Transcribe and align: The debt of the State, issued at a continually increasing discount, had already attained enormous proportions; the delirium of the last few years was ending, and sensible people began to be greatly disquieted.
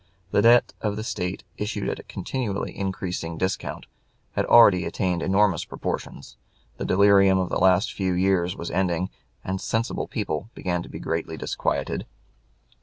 The 0.31 0.41
debt 0.41 0.73
of 0.81 0.95
the 0.95 1.03
State, 1.03 1.43
issued 1.57 1.87
at 1.87 1.99
a 1.99 2.03
continually 2.03 2.75
increasing 2.75 3.37
discount, 3.37 3.85
had 4.31 4.47
already 4.47 4.83
attained 4.85 5.21
enormous 5.21 5.63
proportions; 5.63 6.37
the 6.77 6.85
delirium 6.85 7.37
of 7.37 7.49
the 7.49 7.59
last 7.59 7.93
few 7.93 8.13
years 8.13 8.55
was 8.57 8.71
ending, 8.71 9.11
and 9.43 9.61
sensible 9.61 10.07
people 10.07 10.49
began 10.55 10.81
to 10.81 10.89
be 10.89 10.97
greatly 10.97 11.37
disquieted. 11.37 12.07